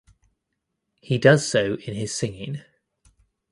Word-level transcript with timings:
He 0.99 1.19
does 1.19 1.47
so 1.47 1.75
in 1.75 1.93
his 1.93 2.11
singing. 2.11 2.63